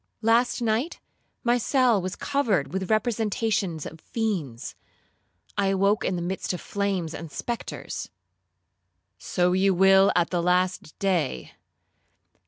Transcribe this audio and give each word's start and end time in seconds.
Last 0.23 0.63
night, 0.63 0.99
my 1.43 1.59
cell 1.59 2.01
was 2.01 2.15
covered 2.15 2.73
with 2.73 2.89
representations 2.89 3.85
of 3.85 4.01
fiends. 4.01 4.73
I 5.59 5.67
awoke 5.67 6.03
in 6.03 6.15
the 6.15 6.23
midst 6.23 6.53
of 6.53 6.59
flames 6.61 7.13
and 7.13 7.31
spectres.'—'So 7.31 9.51
you 9.53 9.75
will 9.75 10.11
at 10.15 10.31
the 10.31 10.41
last 10.41 10.97
day!' 10.97 11.53